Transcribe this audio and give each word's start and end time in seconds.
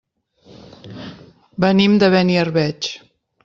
Venim 1.67 2.01
de 2.05 2.13
Beniarbeig. 2.17 2.93